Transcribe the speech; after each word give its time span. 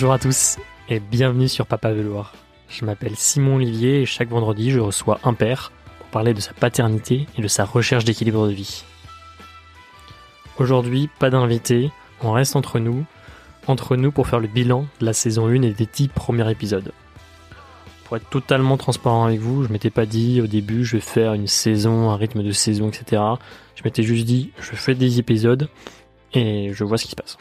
Bonjour 0.00 0.14
à 0.14 0.18
tous 0.18 0.56
et 0.88 0.98
bienvenue 0.98 1.46
sur 1.46 1.66
Papa 1.66 1.92
Veloir. 1.92 2.32
Je 2.70 2.86
m'appelle 2.86 3.16
Simon 3.16 3.56
Olivier 3.56 4.00
et 4.00 4.06
chaque 4.06 4.30
vendredi 4.30 4.70
je 4.70 4.78
reçois 4.78 5.20
un 5.24 5.34
père 5.34 5.72
pour 5.98 6.06
parler 6.06 6.32
de 6.32 6.40
sa 6.40 6.54
paternité 6.54 7.26
et 7.36 7.42
de 7.42 7.48
sa 7.48 7.66
recherche 7.66 8.06
d'équilibre 8.06 8.46
de 8.46 8.52
vie. 8.52 8.82
Aujourd'hui, 10.58 11.10
pas 11.18 11.28
d'invité, 11.28 11.90
on 12.22 12.32
reste 12.32 12.56
entre 12.56 12.78
nous, 12.78 13.04
entre 13.66 13.94
nous 13.94 14.10
pour 14.10 14.26
faire 14.26 14.40
le 14.40 14.48
bilan 14.48 14.86
de 15.00 15.04
la 15.04 15.12
saison 15.12 15.48
1 15.48 15.60
et 15.60 15.74
des 15.74 15.86
10 15.92 16.08
premiers 16.08 16.50
épisodes. 16.50 16.92
Pour 18.04 18.16
être 18.16 18.30
totalement 18.30 18.78
transparent 18.78 19.26
avec 19.26 19.40
vous, 19.40 19.64
je 19.64 19.68
m'étais 19.70 19.90
pas 19.90 20.06
dit 20.06 20.40
au 20.40 20.46
début 20.46 20.82
je 20.82 20.96
vais 20.96 21.02
faire 21.02 21.34
une 21.34 21.46
saison, 21.46 22.08
un 22.08 22.16
rythme 22.16 22.42
de 22.42 22.52
saison, 22.52 22.88
etc. 22.88 23.20
Je 23.74 23.82
m'étais 23.84 24.02
juste 24.02 24.24
dit 24.24 24.50
je 24.58 24.74
fais 24.76 24.94
des 24.94 25.18
épisodes 25.18 25.68
et 26.32 26.72
je 26.72 26.84
vois 26.84 26.96
ce 26.96 27.04
qui 27.04 27.10
se 27.10 27.16
passe. 27.16 27.36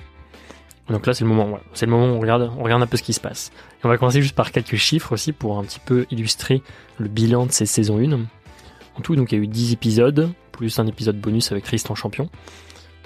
Donc 0.90 1.06
là, 1.06 1.14
c'est 1.14 1.24
le 1.24 1.30
moment, 1.30 1.60
c'est 1.74 1.86
le 1.86 1.92
moment 1.92 2.12
où 2.12 2.16
on 2.16 2.20
regarde, 2.20 2.52
on 2.58 2.64
regarde 2.64 2.82
un 2.82 2.88
peu 2.88 2.98
ce 2.98 3.04
qui 3.04 3.14
se 3.14 3.20
passe. 3.20 3.52
Et 3.80 3.86
on 3.86 3.90
va 3.90 3.98
commencer 3.98 4.22
juste 4.22 4.36
par 4.36 4.52
quelques 4.52 4.76
chiffres 4.76 5.12
aussi 5.14 5.34
pour 5.34 5.58
un 5.60 5.64
petit 5.64 5.80
peu 5.80 6.06
illustrer 6.10 6.64
le 6.98 7.08
bilan 7.08 7.46
de 7.46 7.52
ces 7.52 7.66
saisons 7.66 8.00
1. 8.00 8.14
En 8.14 9.02
tout, 9.02 9.16
donc 9.16 9.32
il 9.32 9.38
y 9.38 9.42
a 9.42 9.44
eu 9.44 9.48
10 9.48 9.74
épisodes, 9.74 10.32
plus 10.52 10.80
un 10.80 10.88
épisode 10.88 11.20
bonus 11.20 11.52
avec 11.52 11.64
Tristan 11.64 11.96
Champion. 11.96 12.30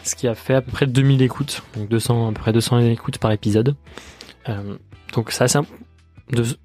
Ce 0.03 0.15
qui 0.15 0.27
a 0.27 0.35
fait 0.35 0.55
à 0.55 0.61
peu 0.61 0.71
près 0.71 0.88
2000 0.88 1.21
écoutes, 1.21 1.63
donc 1.75 1.89
200, 1.89 2.29
à 2.29 2.31
peu 2.31 2.39
près 2.39 2.53
200 2.53 2.79
écoutes 2.79 3.17
par 3.17 3.31
épisode. 3.31 3.75
Euh, 4.49 4.75
donc 5.13 5.31
ça, 5.31 5.47
c'est 5.47 5.59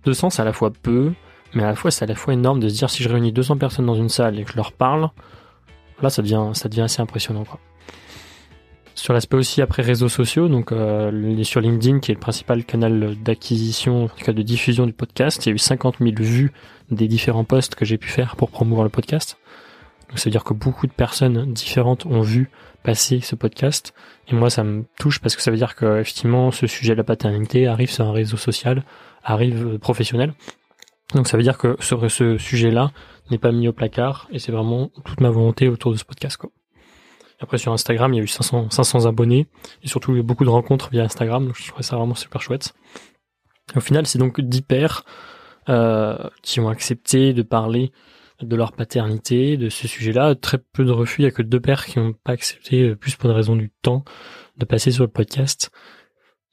200, 0.05 0.31
c'est 0.31 0.43
à 0.43 0.45
la 0.45 0.53
fois 0.53 0.71
peu, 0.71 1.13
mais 1.55 1.63
à 1.63 1.67
la 1.67 1.75
fois 1.75 1.91
c'est 1.91 2.05
à 2.05 2.09
la 2.09 2.15
fois 2.15 2.35
énorme 2.35 2.61
de 2.61 2.69
se 2.69 2.75
dire 2.75 2.91
si 2.91 3.03
je 3.03 3.09
réunis 3.09 3.33
200 3.33 3.59
personnes 3.59 3.87
dans 3.87 3.95
une 3.95 4.09
salle 4.09 4.39
et 4.39 4.45
que 4.45 4.53
je 4.53 4.57
leur 4.57 4.73
parle, 4.73 5.11
là 6.03 6.11
ça 6.11 6.23
devient, 6.23 6.51
ça 6.55 6.69
devient 6.69 6.83
assez 6.83 7.03
impressionnant 7.03 7.45
quoi. 7.45 7.61
Sur 8.99 9.15
l'aspect 9.15 9.37
aussi 9.37 9.63
après 9.63 9.83
réseaux 9.83 10.09
sociaux, 10.09 10.49
donc 10.49 10.73
euh, 10.73 11.45
sur 11.45 11.61
LinkedIn 11.61 12.01
qui 12.01 12.11
est 12.11 12.15
le 12.15 12.21
principal 12.21 12.65
canal 12.65 13.15
d'acquisition, 13.23 14.07
en 14.07 14.09
tout 14.09 14.25
cas 14.25 14.33
de 14.33 14.43
diffusion 14.43 14.87
du 14.87 14.93
podcast, 14.93 15.47
il 15.47 15.51
y 15.51 15.53
a 15.53 15.55
eu 15.55 15.59
50 15.59 15.99
000 16.01 16.17
vues 16.19 16.53
des 16.91 17.07
différents 17.07 17.45
posts 17.45 17.77
que 17.77 17.85
j'ai 17.85 17.97
pu 17.97 18.09
faire 18.09 18.35
pour 18.35 18.51
promouvoir 18.51 18.83
le 18.83 18.91
podcast. 18.91 19.39
Donc 20.09 20.19
ça 20.19 20.25
veut 20.25 20.33
dire 20.33 20.43
que 20.43 20.53
beaucoup 20.53 20.89
de 20.89 20.93
personnes 20.93 21.53
différentes 21.53 22.07
ont 22.07 22.23
vu 22.23 22.51
passer 22.83 23.21
ce 23.21 23.37
podcast. 23.37 23.95
Et 24.27 24.35
moi 24.35 24.51
ça 24.51 24.65
me 24.65 24.85
touche 24.99 25.21
parce 25.21 25.37
que 25.37 25.43
ça 25.43 25.53
veut 25.53 25.59
dire 25.59 25.77
que 25.77 26.01
effectivement 26.01 26.51
ce 26.51 26.67
sujet 26.67 26.95
de 26.95 26.99
la 26.99 27.05
paternité 27.05 27.69
arrive 27.69 27.93
sur 27.93 28.05
un 28.05 28.13
réseau 28.13 28.37
social, 28.37 28.83
arrive 29.23 29.75
euh, 29.75 29.79
professionnel. 29.79 30.35
Donc 31.15 31.29
ça 31.29 31.37
veut 31.37 31.45
dire 31.45 31.57
que 31.57 31.77
ce, 31.79 32.09
ce 32.09 32.37
sujet-là 32.37 32.91
n'est 33.31 33.39
pas 33.39 33.53
mis 33.53 33.69
au 33.69 33.73
placard 33.73 34.27
et 34.33 34.41
c'est 34.41 34.51
vraiment 34.51 34.91
toute 35.05 35.21
ma 35.21 35.31
volonté 35.31 35.69
autour 35.69 35.93
de 35.93 35.97
ce 35.97 36.05
podcast. 36.05 36.37
Quoi. 36.37 36.51
Après 37.41 37.59
sur 37.59 37.73
Instagram, 37.73 38.13
il 38.15 38.17
y 38.17 38.21
a 38.21 38.23
eu 38.23 38.29
500, 38.29 38.71
500 38.71 39.07
abonnés 39.07 39.47
et 39.83 39.89
surtout 39.89 40.13
il 40.13 40.15
y 40.15 40.17
a 40.19 40.21
eu 40.21 40.25
beaucoup 40.25 40.45
de 40.45 40.51
rencontres 40.51 40.91
via 40.91 41.05
Instagram. 41.05 41.47
Donc 41.47 41.57
je 41.57 41.67
trouvais 41.69 41.83
ça 41.83 41.97
vraiment 41.97 42.15
super 42.15 42.43
chouette. 42.43 42.75
Au 43.77 43.81
final, 43.81 44.07
c'est 44.07 44.19
donc 44.19 44.41
10 44.41 44.63
pères 44.63 45.05
euh, 45.69 46.17
qui 46.43 46.61
ont 46.61 46.69
accepté 46.69 47.33
de 47.33 47.43
parler 47.43 47.93
de 48.41 48.57
leur 48.57 48.73
paternité, 48.73 49.57
de 49.57 49.69
ce 49.69 49.89
sujet-là. 49.89 50.35
Très 50.35 50.59
peu 50.59 50.85
de 50.85 50.91
refus. 50.91 51.23
Il 51.23 51.25
y 51.25 51.29
a 51.29 51.31
que 51.31 51.43
deux 51.43 51.61
pères 51.61 51.85
qui 51.87 51.99
n'ont 51.99 52.13
pas 52.13 52.33
accepté, 52.33 52.83
euh, 52.83 52.97
plus 52.97 53.17
pour 53.17 53.29
des 53.29 53.35
raisons 53.35 53.57
du 53.57 53.71
temps, 53.83 54.05
de 54.57 54.65
passer 54.65 54.91
sur 54.91 55.05
le 55.05 55.11
podcast. 55.11 55.71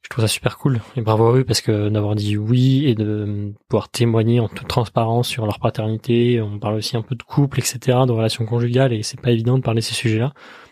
Je 0.06 0.10
trouve 0.12 0.24
ça 0.24 0.28
super 0.28 0.60
cool 0.60 0.82
et 0.96 1.02
bravo 1.02 1.26
à 1.30 1.38
eux 1.40 1.44
parce 1.44 1.62
que 1.62 1.90
d'avoir 1.90 2.14
dit 2.14 2.38
oui 2.38 2.86
et 2.86 2.94
de 2.94 3.56
pouvoir 3.68 3.90
témoigner 3.90 4.40
en 4.40 4.48
toute 4.48 4.68
transparence 4.68 5.28
sur 5.28 5.48
leur 5.48 5.60
paternité. 5.60 6.40
On 6.42 6.60
parle 6.60 6.76
aussi 6.76 6.96
un 6.96 7.02
peu 7.02 7.16
de 7.16 7.24
couple, 7.24 7.58
etc., 7.58 7.80
de 8.06 8.12
relations 8.12 8.46
conjugales 8.46 8.94
et 8.94 9.02
c'est 9.02 9.20
pas 9.20 9.32
évident 9.32 9.58
de 9.58 9.64
parler 9.64 9.80
de 9.80 9.86
ces 9.86 9.96
sujets-là. 9.96 10.32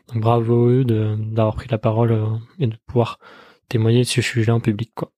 Donc 0.09 0.21
bravo 0.21 0.67
à 0.67 0.71
eux 0.71 0.85
d'avoir 0.85 1.55
pris 1.55 1.67
la 1.71 1.79
parole 1.79 2.11
euh, 2.11 2.27
et 2.59 2.67
de 2.67 2.75
pouvoir 2.85 3.17
témoigner 3.69 4.01
de 4.01 4.07
ce 4.07 4.21
sujet-là 4.21 4.53
en 4.53 4.59
public, 4.59 4.91
quoi. 4.93 5.11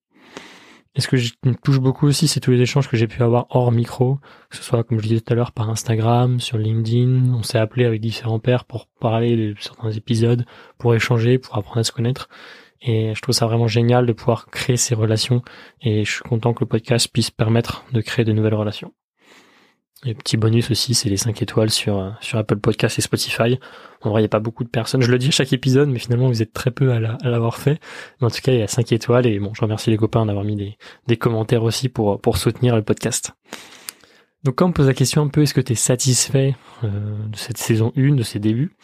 Et 0.97 1.01
ce 1.01 1.09
que 1.09 1.17
je 1.17 1.34
me 1.44 1.53
touche 1.53 1.81
beaucoup 1.81 2.07
aussi, 2.07 2.29
c'est 2.29 2.40
tous 2.40 2.51
les 2.51 2.61
échanges 2.61 2.88
que 2.88 2.95
j'ai 2.95 3.07
pu 3.07 3.22
avoir 3.22 3.47
hors 3.50 3.73
micro, 3.73 4.19
que 4.50 4.56
ce 4.56 4.63
soit, 4.63 4.85
comme 4.85 5.00
je 5.00 5.07
disais 5.09 5.19
tout 5.19 5.34
à 5.34 5.35
l'heure, 5.35 5.51
par 5.51 5.69
Instagram, 5.69 6.40
sur 6.40 6.57
LinkedIn. 6.57 7.34
On 7.34 7.44
s'est 7.44 7.57
appelé 7.57 7.84
avec 7.84 8.00
différents 8.00 8.40
pairs 8.40 8.63
pour 8.63 8.88
parler 9.01 9.35
de 9.35 9.56
certains 9.59 9.91
épisodes, 9.91 10.45
pour 10.78 10.95
échanger, 10.95 11.38
pour 11.38 11.57
apprendre 11.57 11.79
à 11.79 11.84
se 11.84 11.91
connaître. 11.91 12.29
Et 12.81 13.13
je 13.16 13.22
trouve 13.22 13.34
ça 13.34 13.46
vraiment 13.47 13.68
génial 13.68 14.06
de 14.06 14.13
pouvoir 14.13 14.47
créer 14.47 14.78
ces 14.78 14.96
relations. 14.96 15.41
Et 15.81 16.06
je 16.06 16.12
suis 16.12 16.22
content 16.22 16.53
que 16.53 16.62
le 16.62 16.68
podcast 16.68 17.08
puisse 17.12 17.31
permettre 17.31 17.86
de 17.94 18.02
créer 18.02 18.25
de 18.25 18.31
nouvelles 18.31 18.53
relations. 18.53 18.94
Et 20.06 20.13
petit 20.13 20.38
bonus 20.38 20.69
aussi, 20.69 20.94
c'est 20.94 21.09
les 21.09 21.18
5 21.18 21.41
étoiles 21.41 21.72
sur, 21.72 21.97
euh, 21.97 22.09
sur 22.22 22.38
Apple 22.38 22.58
Podcast 22.58 23.00
et 23.00 23.02
Spotify. 23.02 23.59
En 24.02 24.12
vrai, 24.12 24.22
il 24.22 24.24
n'y 24.24 24.28
a 24.28 24.30
pas 24.30 24.40
beaucoup 24.40 24.64
de 24.64 24.69
personnes. 24.69 25.02
Je 25.02 25.09
le 25.09 25.18
dis 25.18 25.30
à 25.30 25.31
chaque 25.31 25.52
épisode, 25.52 25.90
mais 25.90 25.97
finalement, 25.97 26.28
vous 26.28 26.44
êtes 26.44 26.53
très 26.53 26.69
peu 26.69 26.91
à 26.91 27.00
l'avoir 27.00 27.58
fait. 27.58 27.80
Mais 28.19 28.28
en 28.28 28.30
tout 28.30 28.41
cas, 28.41 28.52
il 28.52 28.59
y 28.59 28.62
a 28.62 28.68
5 28.68 28.91
étoiles 28.91 29.25
et 29.25 29.40
bon, 29.40 29.52
je 29.56 29.62
remercie 29.62 29.90
les 29.90 29.97
copains 29.97 30.25
d'avoir 30.28 30.46
mis 30.46 30.56
des, 30.56 30.78
des 31.08 31.18
commentaires 31.18 31.64
aussi 31.64 31.90
pour, 31.90 32.22
pour 32.22 32.38
soutenir 32.38 32.75
le 32.75 32.84
podcast. 32.84 33.31
Donc, 34.44 34.56
quand 34.56 34.66
on 34.66 34.69
me 34.69 34.74
pose 34.74 34.85
la 34.85 34.94
question 34.94 35.24
un 35.24 35.28
peu, 35.28 35.41
est-ce 35.41 35.56
que 35.56 35.62
tu 35.62 35.72
es 35.72 35.75
satisfait 35.75 36.56
euh, 36.84 36.88
de 37.28 37.35
cette 37.35 37.58
saison 37.58 37.91
1, 37.97 38.14
de 38.14 38.22
ses 38.22 38.38
débuts? 38.38 38.75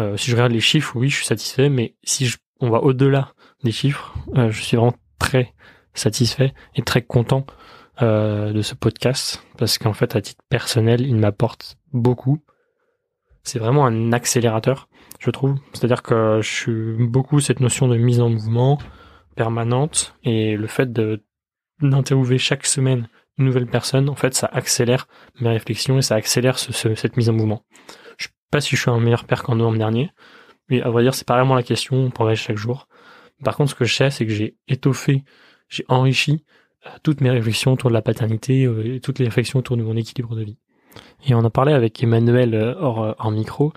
Euh, 0.00 0.16
Si 0.16 0.30
je 0.30 0.36
regarde 0.36 0.52
les 0.52 0.60
chiffres, 0.60 0.96
oui, 0.96 1.10
je 1.10 1.16
suis 1.16 1.26
satisfait, 1.26 1.68
mais 1.68 1.94
si 2.04 2.24
je, 2.24 2.38
on 2.64 2.70
va 2.70 2.82
au-delà 2.82 3.32
des 3.62 3.72
chiffres, 3.72 4.14
euh, 4.36 4.50
je 4.50 4.62
suis 4.62 4.76
vraiment 4.76 4.94
très 5.18 5.54
satisfait 5.92 6.54
et 6.74 6.82
très 6.82 7.02
content 7.02 7.46
euh, 8.02 8.52
de 8.52 8.62
ce 8.62 8.74
podcast 8.74 9.44
parce 9.58 9.78
qu'en 9.78 9.92
fait 9.92 10.16
à 10.16 10.20
titre 10.20 10.42
personnel 10.48 11.02
il 11.02 11.16
m'apporte 11.16 11.76
beaucoup. 11.92 12.42
C'est 13.42 13.58
vraiment 13.58 13.86
un 13.86 14.12
accélérateur 14.12 14.88
je 15.20 15.30
trouve. 15.30 15.56
C'est 15.72 15.84
à 15.84 15.88
dire 15.88 16.02
que 16.02 16.40
je 16.42 16.48
suis 16.48 17.06
beaucoup 17.06 17.40
cette 17.40 17.60
notion 17.60 17.88
de 17.88 17.96
mise 17.96 18.20
en 18.20 18.28
mouvement 18.28 18.78
permanente 19.36 20.14
et 20.22 20.56
le 20.56 20.66
fait 20.66 20.92
de 20.92 21.22
d'interviewer 21.80 22.38
chaque 22.38 22.66
semaine 22.66 23.08
une 23.36 23.46
nouvelle 23.46 23.66
personne 23.66 24.08
en 24.08 24.14
fait 24.14 24.32
ça 24.32 24.48
accélère 24.52 25.08
mes 25.40 25.48
réflexions 25.48 25.98
et 25.98 26.02
ça 26.02 26.14
accélère 26.14 26.58
ce, 26.58 26.94
cette 26.94 27.16
mise 27.16 27.28
en 27.28 27.32
mouvement. 27.32 27.64
Je 28.16 28.26
sais 28.26 28.32
pas 28.50 28.60
si 28.60 28.76
je 28.76 28.80
suis 28.80 28.90
un 28.90 29.00
meilleur 29.00 29.24
père 29.24 29.42
qu'en 29.42 29.56
novembre 29.56 29.78
dernier 29.78 30.10
mais 30.68 30.82
à 30.82 30.90
vrai 30.90 31.02
dire 31.02 31.14
c'est 31.14 31.26
pas 31.26 31.36
vraiment 31.36 31.54
la 31.54 31.62
question 31.62 31.96
on 31.96 32.10
progresse 32.10 32.40
chaque 32.40 32.56
jour 32.56 32.88
par 33.44 33.56
contre 33.56 33.70
ce 33.70 33.74
que 33.74 33.84
je 33.84 33.94
sais 33.94 34.10
c'est 34.10 34.26
que 34.26 34.32
j'ai 34.32 34.56
étoffé 34.68 35.24
j'ai 35.68 35.84
enrichi 35.88 36.44
toutes 37.02 37.20
mes 37.20 37.30
réflexions 37.30 37.72
autour 37.72 37.90
de 37.90 37.94
la 37.94 38.02
paternité 38.02 38.64
euh, 38.64 38.96
et 38.96 39.00
toutes 39.00 39.18
les 39.18 39.26
réflexions 39.26 39.58
autour 39.58 39.76
de 39.76 39.82
mon 39.82 39.96
équilibre 39.96 40.34
de 40.36 40.42
vie. 40.42 40.58
Et 41.26 41.34
on 41.34 41.38
en 41.38 41.50
parlait 41.50 41.72
avec 41.72 42.02
Emmanuel 42.02 42.54
euh, 42.54 42.74
hors, 42.78 43.02
euh, 43.02 43.12
hors 43.18 43.30
micro 43.30 43.72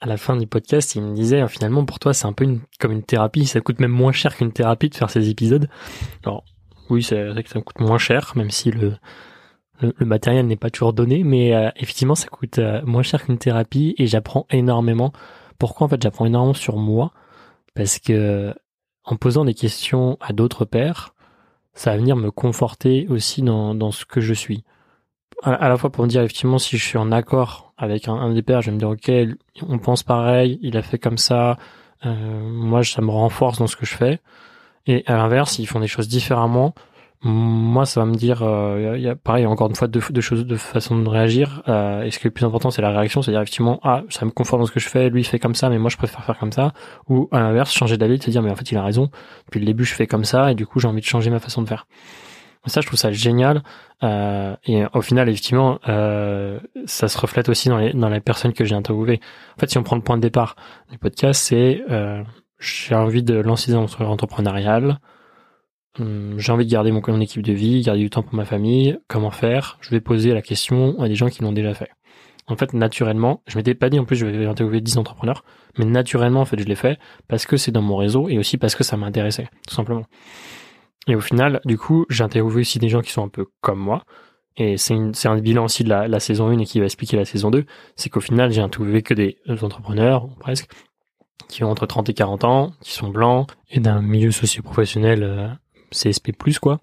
à 0.00 0.06
la 0.06 0.16
fin 0.18 0.36
du 0.36 0.46
podcast, 0.46 0.94
il 0.96 1.02
me 1.02 1.14
disait 1.14 1.46
finalement 1.48 1.86
pour 1.86 1.98
toi 1.98 2.12
c'est 2.12 2.26
un 2.26 2.34
peu 2.34 2.58
comme 2.78 2.92
une 2.92 3.02
thérapie, 3.02 3.46
ça 3.46 3.62
coûte 3.62 3.80
même 3.80 3.92
moins 3.92 4.12
cher 4.12 4.36
qu'une 4.36 4.52
thérapie 4.52 4.90
de 4.90 4.94
faire 4.94 5.08
ces 5.08 5.30
épisodes. 5.30 5.66
Alors 6.24 6.44
oui, 6.90 7.02
c'est 7.02 7.24
vrai 7.28 7.42
que 7.42 7.48
ça 7.48 7.58
coûte 7.62 7.80
moins 7.80 7.96
cher, 7.96 8.32
même 8.36 8.50
si 8.50 8.70
le, 8.70 8.96
matériel 10.00 10.46
n'est 10.46 10.56
pas 10.56 10.68
toujours 10.68 10.92
donné, 10.92 11.24
mais 11.24 11.52
effectivement 11.76 12.16
ça 12.16 12.28
coûte 12.28 12.60
moins 12.84 13.02
cher 13.02 13.24
qu'une 13.24 13.38
thérapie 13.38 13.94
et 13.96 14.06
j'apprends 14.06 14.46
énormément. 14.50 15.14
Pourquoi 15.58 15.86
en 15.86 15.88
fait 15.88 16.02
j'apprends 16.02 16.26
énormément 16.26 16.54
sur 16.54 16.76
moi? 16.76 17.12
Parce 17.74 17.98
que 17.98 18.54
en 19.04 19.16
posant 19.16 19.44
des 19.44 19.54
questions 19.54 20.16
à 20.20 20.32
d'autres 20.32 20.64
pères, 20.64 21.14
ça 21.74 21.90
va 21.90 21.96
venir 21.96 22.16
me 22.16 22.30
conforter 22.30 23.06
aussi 23.08 23.42
dans, 23.42 23.74
dans 23.74 23.90
ce 23.90 24.04
que 24.04 24.20
je 24.20 24.32
suis. 24.32 24.64
À, 25.42 25.68
la 25.68 25.76
fois 25.76 25.90
pour 25.90 26.04
me 26.04 26.08
dire 26.08 26.22
effectivement 26.22 26.58
si 26.58 26.78
je 26.78 26.84
suis 26.84 26.96
en 26.96 27.12
accord 27.12 27.74
avec 27.76 28.08
un, 28.08 28.32
des 28.32 28.42
pères, 28.42 28.62
je 28.62 28.70
vais 28.70 28.74
me 28.74 28.78
dire 28.78 28.90
ok, 28.90 29.10
on 29.68 29.78
pense 29.78 30.02
pareil, 30.02 30.58
il 30.62 30.76
a 30.76 30.82
fait 30.82 30.98
comme 30.98 31.18
ça, 31.18 31.58
euh, 32.06 32.48
moi 32.48 32.82
ça 32.84 33.02
me 33.02 33.10
renforce 33.10 33.58
dans 33.58 33.66
ce 33.66 33.76
que 33.76 33.84
je 33.84 33.94
fais. 33.94 34.20
Et 34.86 35.02
à 35.06 35.16
l'inverse, 35.16 35.52
s'ils 35.52 35.66
font 35.66 35.80
des 35.80 35.88
choses 35.88 36.08
différemment, 36.08 36.74
moi 37.24 37.86
ça 37.86 38.00
va 38.00 38.06
me 38.06 38.14
dire 38.14 38.42
euh, 38.42 38.98
y 38.98 39.08
a 39.08 39.16
pareil 39.16 39.46
encore 39.46 39.68
une 39.70 39.74
fois 39.74 39.88
deux, 39.88 40.02
deux 40.10 40.20
choses 40.20 40.46
de 40.46 40.56
façon 40.56 41.00
de 41.00 41.08
réagir. 41.08 41.62
Euh, 41.68 42.02
et 42.02 42.10
ce 42.10 42.18
qui 42.18 42.26
est 42.26 42.28
le 42.28 42.34
plus 42.34 42.44
important 42.44 42.70
c'est 42.70 42.82
la 42.82 42.90
réaction 42.90 43.22
c'est 43.22 43.30
à 43.30 43.32
dire 43.32 43.40
effectivement 43.40 43.80
ah 43.82 44.02
ça 44.10 44.26
me 44.26 44.30
conforte 44.30 44.60
dans 44.60 44.66
ce 44.66 44.72
que 44.72 44.80
je 44.80 44.88
fais 44.88 45.08
lui 45.08 45.22
il 45.22 45.24
fait 45.24 45.38
comme 45.38 45.54
ça 45.54 45.70
mais 45.70 45.78
moi 45.78 45.88
je 45.88 45.96
préfère 45.96 46.22
faire 46.22 46.38
comme 46.38 46.52
ça. 46.52 46.72
Ou 47.08 47.28
à 47.32 47.40
l'inverse 47.40 47.72
changer 47.72 47.96
d'avis 47.96 48.20
se 48.20 48.30
dire 48.30 48.42
mais 48.42 48.50
en 48.50 48.56
fait 48.56 48.70
il 48.70 48.76
a 48.76 48.84
raison. 48.84 49.10
Depuis 49.46 49.58
le 49.58 49.66
début 49.66 49.84
je 49.84 49.94
fais 49.94 50.06
comme 50.06 50.24
ça 50.24 50.52
et 50.52 50.54
du 50.54 50.66
coup 50.66 50.80
j'ai 50.80 50.88
envie 50.88 51.00
de 51.00 51.06
changer 51.06 51.30
ma 51.30 51.40
façon 51.40 51.62
de 51.62 51.68
faire. 51.68 51.86
Ça 52.66 52.82
je 52.82 52.86
trouve 52.86 52.98
ça 52.98 53.10
génial. 53.10 53.62
Euh, 54.02 54.54
et 54.64 54.84
au 54.92 55.00
final 55.00 55.28
effectivement 55.30 55.78
euh, 55.88 56.60
ça 56.84 57.08
se 57.08 57.16
reflète 57.16 57.48
aussi 57.48 57.70
dans 57.70 57.78
les 57.78 57.94
dans 57.94 58.10
les 58.10 58.20
personnes 58.20 58.52
que 58.52 58.66
j'ai 58.66 58.74
interviewées. 58.74 59.20
En 59.56 59.60
fait 59.60 59.70
si 59.70 59.78
on 59.78 59.82
prend 59.82 59.96
le 59.96 60.02
point 60.02 60.18
de 60.18 60.22
départ 60.22 60.56
du 60.90 60.98
podcast 60.98 61.40
c'est 61.42 61.82
euh, 61.90 62.22
j'ai 62.58 62.94
envie 62.94 63.22
de 63.22 63.34
lancer 63.34 63.70
des 63.70 63.78
entrepreneuriales 63.78 64.98
Hum, 66.00 66.34
j'ai 66.38 66.50
envie 66.50 66.66
de 66.66 66.70
garder 66.70 66.90
mon, 66.90 67.20
équipe 67.20 67.42
de 67.42 67.52
vie, 67.52 67.82
garder 67.82 68.00
du 68.00 68.10
temps 68.10 68.22
pour 68.22 68.34
ma 68.34 68.44
famille, 68.44 68.98
comment 69.08 69.30
faire? 69.30 69.78
Je 69.80 69.90
vais 69.90 70.00
poser 70.00 70.34
la 70.34 70.42
question 70.42 71.00
à 71.00 71.08
des 71.08 71.14
gens 71.14 71.28
qui 71.28 71.42
l'ont 71.42 71.52
déjà 71.52 71.72
fait. 71.72 71.90
En 72.46 72.56
fait, 72.56 72.74
naturellement, 72.74 73.42
je 73.46 73.56
m'étais 73.56 73.74
pas 73.74 73.88
dit 73.88 73.98
en 73.98 74.04
plus 74.04 74.16
je 74.16 74.26
vais 74.26 74.46
interviewer 74.46 74.80
10 74.80 74.98
entrepreneurs, 74.98 75.44
mais 75.78 75.84
naturellement 75.84 76.40
en 76.40 76.44
fait 76.44 76.58
je 76.58 76.66
l'ai 76.66 76.74
fait 76.74 76.98
parce 77.28 77.46
que 77.46 77.56
c'est 77.56 77.70
dans 77.70 77.80
mon 77.80 77.96
réseau 77.96 78.28
et 78.28 78.38
aussi 78.38 78.58
parce 78.58 78.74
que 78.74 78.84
ça 78.84 78.96
m'intéressait, 78.96 79.48
tout 79.68 79.74
simplement. 79.74 80.04
Et 81.06 81.14
au 81.14 81.20
final, 81.20 81.60
du 81.64 81.78
coup, 81.78 82.06
j'ai 82.10 82.24
interviewé 82.24 82.60
aussi 82.62 82.78
des 82.78 82.88
gens 82.88 83.00
qui 83.00 83.12
sont 83.12 83.24
un 83.24 83.28
peu 83.28 83.46
comme 83.60 83.78
moi. 83.78 84.04
Et 84.56 84.76
c'est 84.76 84.94
un 85.26 85.38
bilan 85.38 85.64
aussi 85.64 85.84
de 85.84 85.88
la, 85.88 86.06
la, 86.06 86.20
saison 86.20 86.48
1 86.48 86.58
et 86.60 86.64
qui 86.64 86.78
va 86.78 86.84
expliquer 86.86 87.16
la 87.16 87.24
saison 87.24 87.50
2. 87.50 87.66
C'est 87.96 88.08
qu'au 88.08 88.20
final, 88.20 88.52
j'ai 88.52 88.60
interviewé 88.60 89.02
que 89.02 89.12
des 89.12 89.36
entrepreneurs, 89.62 90.28
presque, 90.38 90.70
qui 91.48 91.64
ont 91.64 91.70
entre 91.70 91.86
30 91.86 92.08
et 92.08 92.14
40 92.14 92.44
ans, 92.44 92.72
qui 92.80 92.92
sont 92.92 93.08
blancs 93.08 93.48
et 93.70 93.80
d'un 93.80 94.00
milieu 94.00 94.30
socio-professionnel 94.30 95.22
euh, 95.24 95.48
CSP+, 95.94 96.32
quoi. 96.60 96.80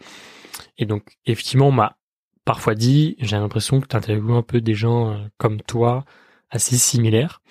Et 0.78 0.86
donc, 0.86 1.04
effectivement, 1.26 1.68
on 1.68 1.72
m'a 1.72 1.98
parfois 2.46 2.76
dit, 2.76 3.16
j'ai 3.20 3.38
l'impression 3.38 3.82
que 3.82 3.88
tu 3.88 3.96
interviews 3.96 4.34
un 4.34 4.42
peu 4.42 4.62
des 4.62 4.74
gens 4.74 5.12
euh, 5.12 5.18
comme 5.38 5.62
toi, 5.62 6.06
assez 6.50 6.78
similaires. 6.78 7.42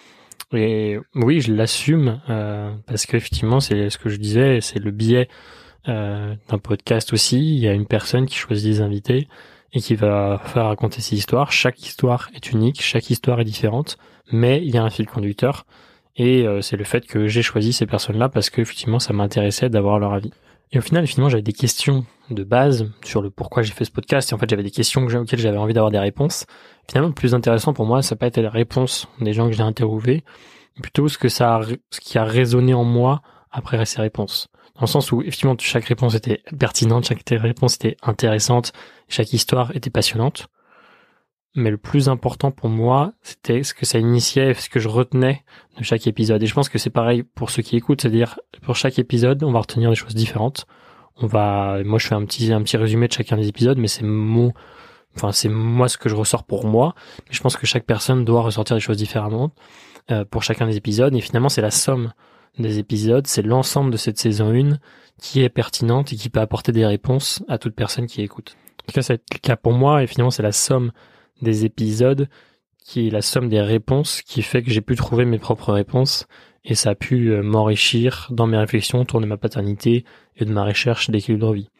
Et 0.52 0.98
oui, 1.14 1.40
je 1.40 1.52
l'assume, 1.52 2.20
euh, 2.28 2.74
parce 2.86 3.06
qu'effectivement, 3.06 3.60
c'est 3.60 3.88
ce 3.88 3.98
que 3.98 4.08
je 4.08 4.16
disais, 4.16 4.60
c'est 4.60 4.80
le 4.80 4.90
biais 4.90 5.28
euh, 5.88 6.34
d'un 6.48 6.58
podcast 6.58 7.12
aussi. 7.12 7.38
Il 7.38 7.60
y 7.60 7.68
a 7.68 7.72
une 7.72 7.86
personne 7.86 8.26
qui 8.26 8.34
choisit 8.36 8.66
des 8.66 8.80
invités 8.80 9.28
et 9.72 9.80
qui 9.80 9.94
va 9.94 10.40
faire 10.44 10.64
raconter 10.64 11.00
ses 11.00 11.16
histoires. 11.16 11.52
Chaque 11.52 11.80
histoire 11.80 12.30
est 12.34 12.50
unique, 12.50 12.82
chaque 12.82 13.10
histoire 13.10 13.38
est 13.40 13.44
différente, 13.44 13.96
mais 14.32 14.60
il 14.60 14.74
y 14.74 14.78
a 14.78 14.82
un 14.82 14.90
fil 14.90 15.06
conducteur. 15.06 15.66
Et 16.16 16.44
c'est 16.60 16.76
le 16.76 16.84
fait 16.84 17.06
que 17.06 17.28
j'ai 17.28 17.40
choisi 17.40 17.72
ces 17.72 17.86
personnes-là 17.86 18.28
parce 18.28 18.50
que 18.50 18.60
effectivement, 18.60 18.98
ça 18.98 19.12
m'intéressait 19.12 19.70
d'avoir 19.70 20.00
leur 20.00 20.12
avis. 20.12 20.32
Et 20.72 20.78
au 20.78 20.82
final, 20.82 21.06
finalement, 21.06 21.28
j'avais 21.30 21.42
des 21.42 21.52
questions 21.52 22.04
de 22.30 22.44
base 22.44 22.90
sur 23.04 23.22
le 23.22 23.30
pourquoi 23.30 23.62
j'ai 23.62 23.72
fait 23.72 23.84
ce 23.84 23.90
podcast. 23.90 24.30
Et 24.30 24.34
en 24.34 24.38
fait, 24.38 24.48
j'avais 24.48 24.62
des 24.62 24.70
questions 24.70 25.04
auxquelles 25.04 25.40
j'avais 25.40 25.56
envie 25.56 25.74
d'avoir 25.74 25.90
des 25.90 25.98
réponses. 25.98 26.46
Finalement, 26.88 27.08
le 27.08 27.14
plus 27.14 27.34
intéressant 27.34 27.72
pour 27.72 27.86
moi, 27.86 28.02
ça 28.02 28.14
n'a 28.14 28.18
pas 28.18 28.28
été 28.28 28.40
la 28.40 28.50
réponse 28.50 29.08
des 29.20 29.32
gens 29.32 29.48
que 29.48 29.52
j'ai 29.52 29.62
interviewés, 29.62 30.22
plutôt 30.80 31.08
ce 31.08 31.18
que 31.18 31.28
ça, 31.28 31.60
ce 31.90 32.00
qui 32.00 32.18
a 32.18 32.24
résonné 32.24 32.72
en 32.72 32.84
moi 32.84 33.20
après 33.50 33.84
ces 33.84 34.00
réponses. 34.00 34.48
Dans 34.76 34.82
le 34.82 34.86
sens 34.86 35.10
où, 35.12 35.20
effectivement, 35.22 35.56
chaque 35.58 35.84
réponse 35.84 36.14
était 36.14 36.42
pertinente, 36.58 37.06
chaque 37.06 37.22
réponse 37.28 37.74
était 37.74 37.96
intéressante, 38.02 38.72
chaque 39.08 39.32
histoire 39.32 39.74
était 39.76 39.90
passionnante. 39.90 40.46
Mais 41.56 41.70
le 41.70 41.78
plus 41.78 42.08
important 42.08 42.52
pour 42.52 42.68
moi, 42.68 43.12
c'était 43.22 43.64
ce 43.64 43.74
que 43.74 43.84
ça 43.84 43.98
initiait, 43.98 44.54
ce 44.54 44.68
que 44.68 44.78
je 44.78 44.88
retenais 44.88 45.44
de 45.78 45.84
chaque 45.84 46.06
épisode. 46.06 46.42
Et 46.42 46.46
je 46.46 46.54
pense 46.54 46.68
que 46.68 46.78
c'est 46.78 46.90
pareil 46.90 47.24
pour 47.24 47.50
ceux 47.50 47.62
qui 47.62 47.76
écoutent, 47.76 48.02
c'est-à-dire 48.02 48.38
pour 48.62 48.76
chaque 48.76 48.98
épisode, 49.00 49.42
on 49.42 49.50
va 49.50 49.60
retenir 49.60 49.90
des 49.90 49.96
choses 49.96 50.14
différentes. 50.14 50.66
On 51.16 51.26
va, 51.26 51.82
moi, 51.84 51.98
je 51.98 52.06
fais 52.06 52.14
un 52.14 52.24
petit 52.24 52.52
un 52.52 52.62
petit 52.62 52.76
résumé 52.76 53.08
de 53.08 53.12
chacun 53.12 53.36
des 53.36 53.48
épisodes, 53.48 53.78
mais 53.78 53.88
c'est 53.88 54.04
mon, 54.04 54.52
enfin 55.16 55.32
c'est 55.32 55.48
moi 55.48 55.88
ce 55.88 55.98
que 55.98 56.08
je 56.08 56.14
ressors 56.14 56.44
pour 56.44 56.66
moi. 56.66 56.94
Mais 57.28 57.34
je 57.34 57.40
pense 57.40 57.56
que 57.56 57.66
chaque 57.66 57.84
personne 57.84 58.24
doit 58.24 58.42
ressortir 58.42 58.76
des 58.76 58.80
choses 58.80 58.96
différemment 58.96 59.50
euh, 60.12 60.24
pour 60.24 60.44
chacun 60.44 60.66
des 60.66 60.76
épisodes. 60.76 61.14
Et 61.16 61.20
finalement, 61.20 61.48
c'est 61.48 61.62
la 61.62 61.72
somme 61.72 62.12
des 62.58 62.78
épisodes, 62.78 63.26
c'est 63.26 63.42
l'ensemble 63.42 63.90
de 63.90 63.96
cette 63.96 64.18
saison 64.18 64.52
1 64.54 64.78
qui 65.20 65.42
est 65.42 65.48
pertinente 65.48 66.12
et 66.12 66.16
qui 66.16 66.30
peut 66.30 66.40
apporter 66.40 66.72
des 66.72 66.86
réponses 66.86 67.42
à 67.48 67.58
toute 67.58 67.74
personne 67.74 68.06
qui 68.06 68.22
écoute. 68.22 68.56
En 68.82 68.86
tout 68.86 68.92
cas, 68.94 69.02
c'est 69.02 69.20
le 69.32 69.38
cas 69.38 69.56
pour 69.56 69.72
moi. 69.72 70.02
Et 70.02 70.06
finalement, 70.06 70.30
c'est 70.30 70.42
la 70.42 70.52
somme 70.52 70.92
des 71.42 71.64
épisodes 71.64 72.28
qui 72.84 73.06
est 73.06 73.10
la 73.10 73.22
somme 73.22 73.48
des 73.48 73.60
réponses 73.60 74.22
qui 74.22 74.42
fait 74.42 74.62
que 74.62 74.70
j'ai 74.70 74.80
pu 74.80 74.96
trouver 74.96 75.24
mes 75.24 75.38
propres 75.38 75.72
réponses 75.72 76.26
et 76.64 76.74
ça 76.74 76.90
a 76.90 76.94
pu 76.94 77.30
euh, 77.30 77.42
m'enrichir 77.42 78.28
dans 78.30 78.46
mes 78.46 78.56
réflexions 78.56 79.00
autour 79.00 79.20
de 79.20 79.26
ma 79.26 79.36
paternité 79.36 80.04
et 80.36 80.44
de 80.44 80.52
ma 80.52 80.64
recherche 80.64 81.10
d'équilibre 81.10 81.48
de 81.48 81.54
vie. 81.54 81.70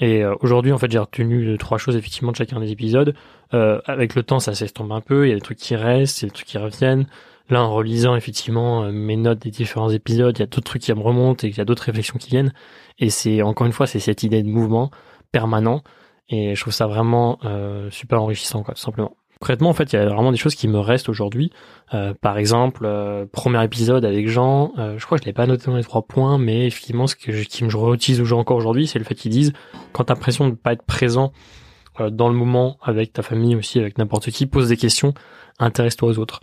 Et 0.00 0.24
euh, 0.24 0.34
aujourd'hui, 0.40 0.72
en 0.72 0.78
fait, 0.78 0.90
j'ai 0.90 0.98
retenu 0.98 1.56
trois 1.58 1.78
choses 1.78 1.96
effectivement 1.96 2.32
de 2.32 2.36
chacun 2.36 2.58
des 2.60 2.70
épisodes. 2.70 3.14
Euh, 3.54 3.80
avec 3.84 4.14
le 4.14 4.22
temps, 4.22 4.40
ça 4.40 4.54
s'estompe 4.54 4.92
un 4.92 5.00
peu. 5.00 5.26
Il 5.26 5.30
y 5.30 5.32
a 5.32 5.34
des 5.34 5.40
trucs 5.40 5.58
qui 5.58 5.76
restent, 5.76 6.22
il 6.22 6.24
y 6.24 6.26
a 6.26 6.30
des 6.30 6.34
trucs 6.34 6.48
qui 6.48 6.58
reviennent. 6.58 7.06
Là, 7.48 7.62
en 7.62 7.72
relisant 7.72 8.14
effectivement 8.14 8.92
mes 8.92 9.16
notes 9.16 9.40
des 9.40 9.50
différents 9.50 9.90
épisodes, 9.90 10.36
il 10.38 10.40
y 10.40 10.44
a 10.44 10.46
d'autres 10.46 10.60
trucs 10.60 10.82
qui 10.82 10.92
me 10.94 11.00
remontent 11.00 11.44
et 11.44 11.50
il 11.50 11.56
y 11.56 11.60
a 11.60 11.64
d'autres 11.64 11.82
réflexions 11.82 12.16
qui 12.16 12.30
viennent. 12.30 12.52
Et 12.98 13.10
c'est 13.10 13.42
encore 13.42 13.66
une 13.66 13.72
fois, 13.72 13.88
c'est 13.88 13.98
cette 13.98 14.22
idée 14.22 14.42
de 14.42 14.48
mouvement 14.48 14.92
permanent 15.32 15.82
et 16.30 16.54
je 16.54 16.60
trouve 16.60 16.72
ça 16.72 16.86
vraiment 16.86 17.38
euh, 17.44 17.90
super 17.90 18.22
enrichissant, 18.22 18.62
quoi, 18.62 18.74
tout 18.74 18.80
simplement. 18.80 19.16
Concrètement, 19.40 19.70
en 19.70 19.72
fait, 19.72 19.92
il 19.92 19.96
y 19.96 19.98
a 19.98 20.04
vraiment 20.04 20.32
des 20.32 20.36
choses 20.36 20.54
qui 20.54 20.68
me 20.68 20.78
restent 20.78 21.08
aujourd'hui. 21.08 21.50
Euh, 21.94 22.12
par 22.20 22.36
exemple, 22.36 22.82
euh, 22.84 23.24
premier 23.24 23.64
épisode 23.64 24.04
avec 24.04 24.28
Jean, 24.28 24.72
euh, 24.78 24.98
je 24.98 25.06
crois 25.06 25.16
que 25.16 25.24
je 25.24 25.26
l'ai 25.26 25.32
pas 25.32 25.46
noté 25.46 25.64
dans 25.66 25.76
les 25.76 25.82
trois 25.82 26.02
points, 26.02 26.36
mais 26.36 26.66
effectivement, 26.66 27.06
ce 27.06 27.16
que 27.16 27.32
je, 27.32 27.42
qui 27.44 27.64
me 27.64 27.74
réutilise 27.74 28.20
aux 28.20 28.32
encore 28.32 28.58
aujourd'hui, 28.58 28.86
c'est 28.86 28.98
le 28.98 29.04
fait 29.06 29.14
qu'ils 29.14 29.30
disent, 29.30 29.54
quand 29.92 30.04
t'as 30.04 30.14
l'impression 30.14 30.50
de 30.50 30.54
pas 30.54 30.74
être 30.74 30.84
présent 30.84 31.32
dans 32.10 32.28
le 32.28 32.34
moment 32.34 32.78
avec 32.82 33.14
ta 33.14 33.22
famille 33.22 33.56
aussi, 33.56 33.78
avec 33.78 33.96
n'importe 33.96 34.30
qui, 34.30 34.46
pose 34.46 34.68
des 34.68 34.76
questions, 34.76 35.14
intéresse-toi 35.58 36.10
aux 36.10 36.18
autres. 36.18 36.40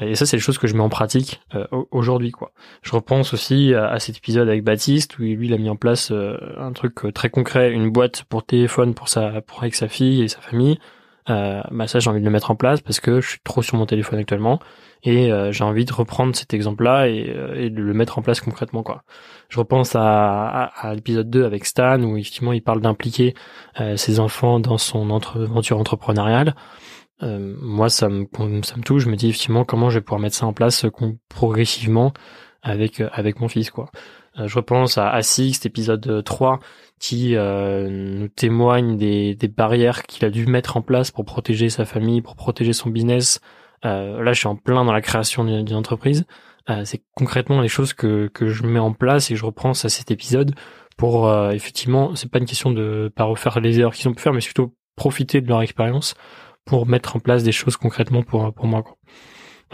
Et 0.00 0.14
ça, 0.14 0.26
c'est 0.26 0.36
les 0.36 0.42
choses 0.42 0.58
que 0.58 0.66
je 0.66 0.74
mets 0.74 0.82
en 0.82 0.90
pratique 0.90 1.40
euh, 1.54 1.66
aujourd'hui, 1.90 2.30
quoi. 2.30 2.52
Je 2.82 2.92
repense 2.92 3.32
aussi 3.32 3.72
à, 3.74 3.98
cet 3.98 4.18
épisode 4.18 4.48
avec 4.48 4.62
Baptiste 4.62 5.18
où 5.18 5.22
lui, 5.22 5.46
il 5.46 5.54
a 5.54 5.58
mis 5.58 5.70
en 5.70 5.76
place 5.76 6.10
euh, 6.10 6.36
un 6.58 6.72
truc 6.72 7.04
euh, 7.04 7.12
très 7.12 7.30
concret, 7.30 7.72
une 7.72 7.90
boîte 7.90 8.24
pour 8.24 8.44
téléphone 8.44 8.94
pour 8.94 9.08
sa, 9.08 9.40
pour 9.40 9.62
avec 9.62 9.74
sa 9.74 9.88
fille 9.88 10.22
et 10.22 10.28
sa 10.28 10.40
famille. 10.40 10.78
bah 11.26 11.86
ça, 11.86 11.98
j'ai 11.98 12.10
envie 12.10 12.20
de 12.20 12.24
le 12.26 12.30
mettre 12.30 12.50
en 12.50 12.56
place 12.56 12.82
parce 12.82 13.00
que 13.00 13.20
je 13.20 13.28
suis 13.30 13.40
trop 13.42 13.62
sur 13.62 13.76
mon 13.76 13.86
téléphone 13.86 14.18
actuellement 14.18 14.60
et 15.02 15.30
j'ai 15.50 15.64
envie 15.64 15.84
de 15.84 15.92
reprendre 15.92 16.36
cet 16.36 16.54
exemple-là 16.54 17.08
et, 17.08 17.34
et, 17.56 17.70
de 17.70 17.82
le 17.82 17.94
mettre 17.94 18.18
en 18.18 18.22
place 18.22 18.40
concrètement, 18.40 18.82
quoi. 18.82 19.02
Je 19.48 19.58
repense 19.58 19.96
à, 19.96 20.02
à, 20.02 20.88
à 20.88 20.94
l'épisode 20.94 21.28
2 21.28 21.44
avec 21.44 21.64
Stan 21.64 22.00
où 22.02 22.16
effectivement 22.16 22.52
il 22.52 22.62
parle 22.62 22.80
d'impliquer 22.80 23.34
ses 23.96 24.20
enfants 24.20 24.60
dans 24.60 24.78
son 24.78 25.10
entre 25.10 25.42
aventure 25.42 25.78
entrepreneuriale. 25.78 26.54
Euh, 27.22 27.54
moi, 27.60 27.88
ça 27.88 28.08
me, 28.08 28.26
ça 28.62 28.76
me 28.76 28.82
touche. 28.82 29.04
Je 29.04 29.08
me 29.08 29.16
dis 29.16 29.28
effectivement 29.28 29.64
comment 29.64 29.90
je 29.90 29.98
vais 29.98 30.04
pouvoir 30.04 30.20
mettre 30.20 30.36
ça 30.36 30.46
en 30.46 30.52
place 30.52 30.84
euh, 30.84 30.90
progressivement 31.28 32.12
avec, 32.62 33.00
euh, 33.00 33.08
avec 33.12 33.40
mon 33.40 33.48
fils, 33.48 33.70
quoi. 33.70 33.90
je 34.36 34.54
repense 34.56 34.98
à 34.98 35.08
Asix, 35.10 35.64
épisode 35.64 36.22
3, 36.24 36.58
qui 36.98 37.34
nous 37.36 38.28
témoigne 38.28 38.96
des, 38.96 39.34
des 39.34 39.48
barrières 39.48 40.02
qu'il 40.02 40.24
a 40.24 40.30
dû 40.30 40.46
mettre 40.46 40.76
en 40.76 40.82
place 40.82 41.10
pour 41.10 41.24
protéger 41.24 41.70
sa 41.70 41.84
famille, 41.84 42.22
pour 42.22 42.36
protéger 42.36 42.72
son 42.72 42.90
business. 42.90 43.40
là, 43.82 44.32
je 44.32 44.38
suis 44.38 44.48
en 44.48 44.56
plein 44.56 44.84
dans 44.84 44.92
la 44.92 45.00
création 45.00 45.44
d'une 45.44 45.76
entreprise. 45.76 46.26
c'est 46.84 47.02
concrètement 47.14 47.60
les 47.60 47.68
choses 47.68 47.92
que, 47.92 48.28
que 48.28 48.48
je 48.48 48.64
mets 48.64 48.80
en 48.80 48.92
place 48.92 49.30
et 49.30 49.36
je 49.36 49.44
reprends 49.44 49.70
à 49.70 49.88
cet 49.88 50.10
épisode 50.10 50.54
pour 50.96 51.32
effectivement, 51.50 52.14
c'est 52.14 52.30
pas 52.30 52.38
une 52.38 52.46
question 52.46 52.72
de 52.72 53.10
pas 53.14 53.24
refaire 53.24 53.60
les 53.60 53.78
erreurs 53.78 53.94
qu'ils 53.94 54.08
ont 54.08 54.14
pu 54.14 54.22
faire, 54.22 54.32
mais 54.32 54.40
plutôt 54.40 54.74
profiter 54.96 55.40
de 55.40 55.48
leur 55.48 55.62
expérience 55.62 56.14
pour 56.66 56.86
mettre 56.86 57.16
en 57.16 57.20
place 57.20 57.42
des 57.42 57.52
choses 57.52 57.76
concrètement 57.76 58.22
pour 58.22 58.52
pour 58.52 58.66
moi. 58.66 58.82
Quoi. 58.82 58.96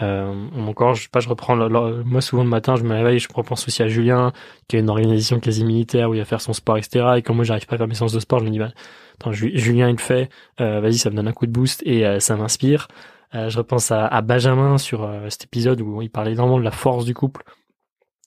Euh, 0.01 0.49
encore, 0.67 0.95
je 0.95 1.03
sais 1.03 1.09
pas, 1.11 1.21
je 1.21 1.29
reprends. 1.29 1.57
moi, 1.57 2.21
souvent 2.21 2.45
le 2.45 2.49
matin, 2.49 2.77
je 2.77 2.83
me 2.83 2.95
réveille, 2.95 3.19
je 3.19 3.29
repense 3.33 3.67
aussi 3.69 3.83
à 3.83 3.89
Julien, 3.89 4.33
qui 4.69 4.77
a 4.77 4.79
une 4.79 4.89
organisation 4.89 5.39
quasi 5.39 5.65
militaire 5.65 6.11
où 6.11 6.15
il 6.15 6.19
va 6.19 6.25
faire 6.25 6.41
son 6.41 6.53
sport, 6.53 6.79
etc. 6.79 7.15
Et 7.17 7.23
comme 7.23 7.37
moi, 7.37 7.45
j'arrive 7.45 7.67
pas 7.67 7.75
à 7.75 7.79
faire 7.79 7.89
mes 7.89 7.95
séances 7.95 8.13
de 8.13 8.21
sport, 8.21 8.39
je 8.39 8.45
me 8.45 8.51
dis, 8.51 8.59
bah, 8.59 8.71
attends, 9.15 9.33
Julien, 9.33 9.89
il 9.89 9.93
le 9.93 9.99
fait. 9.99 10.31
Euh, 10.61 10.81
vas-y, 10.81 10.99
ça 10.99 11.11
me 11.11 11.17
donne 11.17 11.29
un 11.29 11.33
coup 11.33 11.47
de 11.47 11.53
boost 11.53 11.83
et 11.85 12.07
euh, 12.07 12.21
ça 12.21 12.37
m'inspire. 12.37 12.89
Euh, 13.35 13.49
je 13.49 13.59
repense 13.59 13.91
à, 13.91 14.07
à 14.07 14.21
Benjamin 14.23 14.79
sur 14.79 15.09
cet 15.29 15.45
épisode 15.45 15.81
où 15.81 16.03
il 16.03 16.11
parlait 16.11 16.35
vraiment 16.35 16.59
de 16.59 16.65
la 16.65 16.71
force 16.71 17.05
du 17.05 17.15
couple 17.15 17.43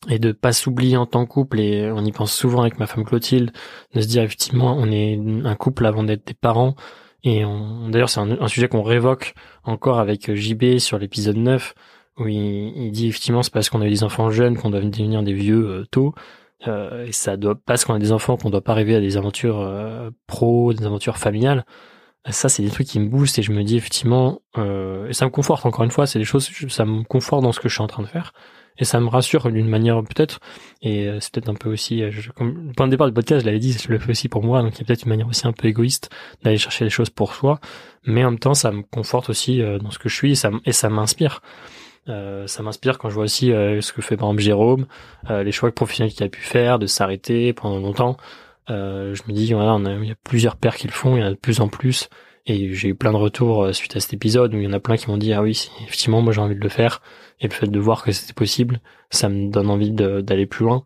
et 0.09 0.19
de 0.19 0.31
pas 0.31 0.51
s'oublier 0.51 0.97
en 0.97 1.05
tant 1.05 1.25
que 1.25 1.31
couple. 1.31 1.59
Et 1.59 1.91
on 1.91 2.03
y 2.05 2.11
pense 2.11 2.33
souvent 2.33 2.61
avec 2.61 2.79
ma 2.79 2.85
femme 2.85 3.05
Clotilde, 3.05 3.51
de 3.93 4.01
se 4.01 4.07
dire 4.07 4.23
effectivement, 4.23 4.75
on 4.77 4.91
est 4.91 5.19
un 5.43 5.55
couple 5.55 5.85
avant 5.85 6.03
d'être 6.03 6.27
des 6.27 6.33
parents. 6.35 6.75
Et 7.25 7.43
d'ailleurs, 7.89 8.09
c'est 8.09 8.19
un, 8.19 8.47
sujet 8.47 8.67
qu'on 8.67 8.83
révoque 8.83 9.33
encore 9.63 9.99
avec 9.99 10.29
euh, 10.29 10.35
JB 10.35 10.77
sur 10.77 10.99
l'épisode 10.99 11.37
9, 11.37 11.73
où 12.19 12.27
il, 12.27 12.91
dit 12.91 13.07
effectivement 13.07 13.41
c'est 13.41 13.51
parce 13.51 13.69
qu'on 13.69 13.81
a 13.81 13.89
des 13.89 14.03
enfants 14.03 14.29
jeunes 14.29 14.57
qu'on 14.57 14.69
doit 14.69 14.79
devenir 14.79 15.23
des 15.23 15.33
vieux 15.33 15.65
euh, 15.67 15.85
tôt. 15.89 16.13
Euh, 16.67 17.05
et 17.05 17.11
ça 17.11 17.35
doit 17.35 17.55
parce 17.55 17.83
qu'on 17.83 17.95
a 17.95 17.99
des 17.99 18.11
enfants 18.11 18.37
qu'on 18.37 18.51
doit 18.51 18.63
pas 18.63 18.75
rêver 18.75 18.95
à 18.95 19.01
des 19.01 19.17
aventures 19.17 19.59
euh, 19.59 20.11
pro, 20.27 20.71
des 20.73 20.85
aventures 20.85 21.17
familiales. 21.17 21.65
Ça, 22.29 22.47
c'est 22.47 22.63
des 22.63 22.69
trucs 22.69 22.87
qui 22.87 22.99
me 22.99 23.07
boostent 23.07 23.39
et 23.39 23.43
je 23.43 23.51
me 23.51 23.63
dis 23.63 23.77
effectivement, 23.77 24.41
et 24.57 25.13
ça 25.13 25.25
me 25.25 25.29
conforte 25.29 25.63
encore 25.65 25.83
une 25.83 25.91
fois, 25.91 26.07
c'est 26.07 26.17
des 26.17 26.25
choses, 26.25 26.49
ça 26.69 26.83
me 26.83 27.03
conforte 27.03 27.43
dans 27.43 27.51
ce 27.51 27.59
que 27.59 27.69
je 27.69 27.75
suis 27.75 27.83
en 27.83 27.87
train 27.87 28.01
de 28.01 28.07
faire 28.07 28.33
et 28.77 28.85
ça 28.85 28.99
me 28.99 29.07
rassure 29.07 29.51
d'une 29.51 29.67
manière 29.67 30.01
peut-être 30.03 30.39
et 30.81 31.07
euh, 31.07 31.19
c'est 31.19 31.33
peut-être 31.33 31.49
un 31.49 31.55
peu 31.55 31.69
aussi 31.69 32.03
euh, 32.03 32.11
je, 32.11 32.31
comme 32.31 32.67
le 32.67 32.73
point 32.73 32.87
de 32.87 32.91
départ 32.91 33.07
du 33.07 33.13
podcast 33.13 33.41
je 33.41 33.45
l'avais 33.45 33.59
dit 33.59 33.73
je 33.73 33.89
le 33.89 33.99
fais 33.99 34.11
aussi 34.11 34.29
pour 34.29 34.43
moi 34.43 34.61
donc 34.61 34.75
il 34.75 34.79
y 34.79 34.81
a 34.83 34.85
peut-être 34.85 35.03
une 35.03 35.09
manière 35.09 35.27
aussi 35.27 35.47
un 35.47 35.53
peu 35.53 35.67
égoïste 35.67 36.09
d'aller 36.43 36.57
chercher 36.57 36.83
les 36.83 36.89
choses 36.89 37.09
pour 37.09 37.33
soi 37.33 37.59
mais 38.05 38.23
en 38.23 38.31
même 38.31 38.39
temps 38.39 38.53
ça 38.53 38.71
me 38.71 38.81
conforte 38.83 39.29
aussi 39.29 39.61
euh, 39.61 39.79
dans 39.79 39.91
ce 39.91 39.99
que 39.99 40.09
je 40.09 40.15
suis 40.15 40.31
et 40.31 40.71
ça, 40.71 40.89
m'inspire 40.89 41.41
euh, 42.07 42.47
ça 42.47 42.63
m'inspire 42.63 42.97
quand 42.97 43.09
je 43.09 43.15
vois 43.15 43.23
aussi 43.23 43.47
ce 43.47 43.93
que 43.93 44.01
fait 44.01 44.17
par 44.17 44.27
exemple 44.27 44.43
Jérôme, 44.43 44.85
les 45.29 45.51
choix 45.51 45.71
professionnels 45.71 46.13
qu'il 46.13 46.23
a 46.23 46.29
pu 46.29 46.41
faire, 46.41 46.77
de 46.77 46.85
s'arrêter 46.85 47.53
pendant 47.53 47.79
longtemps. 47.79 48.17
je 48.67 49.21
me 49.27 49.31
dis 49.31 49.53
voilà, 49.53 49.79
il 49.79 50.07
y 50.07 50.11
a 50.11 50.15
plusieurs 50.23 50.55
pères 50.55 50.75
qui 50.75 50.85
le 50.85 50.93
font, 50.93 51.15
il 51.15 51.21
y 51.21 51.23
en 51.23 51.27
a 51.27 51.31
de 51.31 51.35
plus 51.35 51.61
en 51.61 51.67
plus, 51.67 52.09
et 52.45 52.73
j'ai 52.73 52.89
eu 52.89 52.95
plein 52.95 53.11
de 53.11 53.17
retours 53.17 53.73
suite 53.73 53.95
à 53.95 53.99
cet 53.99 54.13
épisode 54.13 54.53
où 54.53 54.57
il 54.57 54.63
y 54.63 54.67
en 54.67 54.73
a 54.73 54.79
plein 54.79 54.97
qui 54.97 55.09
m'ont 55.09 55.17
dit 55.17 55.33
ah 55.33 55.41
oui, 55.41 55.69
effectivement 55.81 56.21
moi 56.21 56.33
j'ai 56.33 56.41
envie 56.41 56.55
de 56.55 56.61
le 56.61 56.69
faire. 56.69 57.01
Et 57.41 57.47
le 57.47 57.53
fait 57.53 57.67
de 57.67 57.79
voir 57.79 58.03
que 58.03 58.11
c'était 58.11 58.33
possible, 58.33 58.79
ça 59.09 59.29
me 59.29 59.49
donne 59.49 59.69
envie 59.69 59.91
d'aller 59.91 60.45
plus 60.45 60.63
loin. 60.63 60.85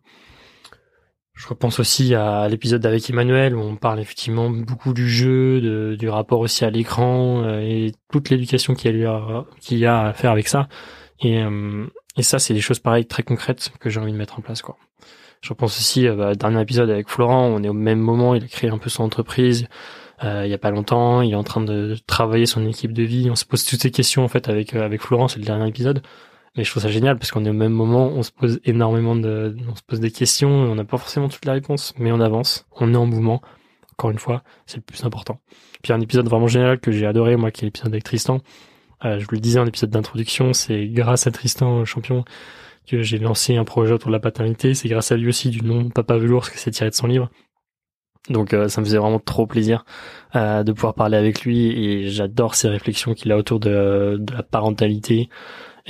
Je 1.40 1.48
repense 1.48 1.80
aussi 1.80 2.14
à 2.14 2.46
l'épisode 2.48 2.84
avec 2.84 3.08
Emmanuel 3.08 3.56
où 3.56 3.60
on 3.60 3.76
parle 3.76 3.98
effectivement 3.98 4.50
beaucoup 4.50 4.92
du 4.92 5.08
jeu, 5.08 5.96
du 5.96 6.08
rapport 6.10 6.40
aussi 6.40 6.66
à 6.66 6.70
l'écran 6.70 7.42
euh, 7.44 7.60
et 7.60 7.92
toute 8.12 8.28
l'éducation 8.28 8.74
qu'il 8.74 8.94
y, 8.94 9.06
qu'il 9.60 9.78
y 9.78 9.86
a 9.86 10.02
à 10.08 10.12
faire 10.12 10.32
avec 10.32 10.48
ça. 10.48 10.68
Et, 11.20 11.42
euh, 11.42 11.86
et 12.18 12.22
ça, 12.22 12.38
c'est 12.38 12.52
des 12.52 12.60
choses 12.60 12.78
pareilles 12.78 13.06
très 13.06 13.22
concrètes 13.22 13.72
que 13.80 13.88
j'ai 13.88 14.00
envie 14.00 14.12
de 14.12 14.18
mettre 14.18 14.38
en 14.38 14.42
place. 14.42 14.60
quoi. 14.60 14.76
Je 15.40 15.48
repense 15.48 15.78
aussi 15.78 16.06
bah, 16.08 16.34
dernier 16.34 16.60
épisode 16.60 16.90
avec 16.90 17.08
Florent, 17.08 17.46
on 17.46 17.62
est 17.62 17.68
au 17.70 17.74
même 17.74 18.00
moment, 18.00 18.34
il 18.34 18.44
a 18.44 18.48
créé 18.48 18.68
un 18.68 18.76
peu 18.76 18.90
son 18.90 19.04
entreprise. 19.04 19.66
Euh, 20.22 20.42
il 20.44 20.50
y 20.50 20.54
a 20.54 20.58
pas 20.58 20.70
longtemps, 20.70 21.22
il 21.22 21.32
est 21.32 21.36
en 21.36 21.44
train 21.44 21.62
de 21.62 21.96
travailler 22.06 22.46
son 22.46 22.66
équipe 22.66 22.92
de 22.92 23.02
vie. 23.02 23.30
On 23.30 23.36
se 23.36 23.44
pose 23.44 23.64
toutes 23.64 23.80
ces 23.80 23.90
questions 23.90 24.24
en 24.24 24.28
fait 24.28 24.48
avec 24.48 24.74
avec 24.74 25.00
Florent, 25.00 25.28
c'est 25.28 25.38
le 25.38 25.44
dernier 25.44 25.68
épisode. 25.68 26.02
Mais 26.56 26.64
je 26.64 26.70
trouve 26.70 26.82
ça 26.82 26.88
génial 26.90 27.16
parce 27.16 27.30
qu'on 27.30 27.44
est 27.44 27.50
au 27.50 27.54
même 27.54 27.72
moment, 27.72 28.08
on 28.08 28.22
se 28.22 28.32
pose 28.32 28.60
énormément 28.64 29.14
de, 29.14 29.56
on 29.70 29.76
se 29.76 29.82
pose 29.82 30.00
des 30.00 30.10
questions, 30.10 30.50
on 30.50 30.74
n'a 30.74 30.84
pas 30.84 30.98
forcément 30.98 31.28
toutes 31.28 31.44
les 31.44 31.52
réponses, 31.52 31.94
mais 31.96 32.10
on 32.10 32.20
avance, 32.20 32.66
on 32.76 32.92
est 32.92 32.96
en 32.96 33.06
mouvement. 33.06 33.40
Encore 33.92 34.10
une 34.10 34.18
fois, 34.18 34.42
c'est 34.66 34.78
le 34.78 34.82
plus 34.82 35.04
important. 35.04 35.40
Puis 35.82 35.92
un 35.92 36.00
épisode 36.00 36.26
vraiment 36.26 36.48
génial 36.48 36.80
que 36.80 36.90
j'ai 36.90 37.06
adoré, 37.06 37.36
moi, 37.36 37.50
qui 37.50 37.64
est 37.64 37.66
l'épisode 37.66 37.92
avec 37.92 38.02
Tristan. 38.02 38.40
Euh, 39.04 39.18
je 39.18 39.24
vous 39.26 39.34
le 39.34 39.40
disais 39.40 39.60
en 39.60 39.66
épisode 39.66 39.90
d'introduction, 39.90 40.52
c'est 40.52 40.88
grâce 40.88 41.26
à 41.26 41.30
Tristan, 41.30 41.84
champion, 41.84 42.24
que 42.86 43.02
j'ai 43.02 43.18
lancé 43.18 43.56
un 43.56 43.64
projet 43.64 43.92
autour 43.92 44.08
de 44.08 44.14
la 44.14 44.20
paternité. 44.20 44.74
C'est 44.74 44.88
grâce 44.88 45.12
à 45.12 45.16
lui 45.16 45.28
aussi 45.28 45.50
du 45.50 45.62
nom 45.62 45.88
Papa 45.90 46.16
Velours 46.16 46.50
que 46.50 46.58
c'est 46.58 46.70
tiré 46.70 46.90
de 46.90 46.94
son 46.94 47.06
livre. 47.06 47.30
Donc 48.28 48.52
euh, 48.52 48.68
ça 48.68 48.80
me 48.80 48.86
faisait 48.86 48.98
vraiment 48.98 49.18
trop 49.18 49.46
plaisir 49.46 49.84
euh, 50.36 50.62
de 50.62 50.72
pouvoir 50.72 50.94
parler 50.94 51.16
avec 51.16 51.42
lui 51.42 51.68
et 51.68 52.08
j'adore 52.08 52.54
ses 52.54 52.68
réflexions 52.68 53.14
qu'il 53.14 53.32
a 53.32 53.36
autour 53.36 53.60
de, 53.60 54.18
de 54.20 54.34
la 54.34 54.42
parentalité, 54.42 55.30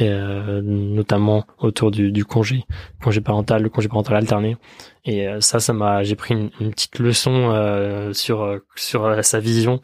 euh, 0.01 0.63
notamment 0.63 1.45
autour 1.59 1.91
du, 1.91 2.13
du, 2.13 2.25
congé, 2.25 2.65
congé 3.03 3.21
parental, 3.21 3.63
le 3.63 3.69
congé 3.69 3.89
parental 3.89 4.17
alterné. 4.17 4.57
Et 5.05 5.27
euh, 5.27 5.41
ça, 5.41 5.59
ça 5.59 5.73
m'a, 5.73 6.05
j'ai 6.05 6.15
pris 6.15 6.35
une, 6.35 6.51
une, 6.61 6.71
petite 6.71 6.99
leçon 7.01 7.51
euh, 7.51 8.13
sur 8.13 8.61
sur 8.77 9.25
sa 9.25 9.41
vision 9.41 9.81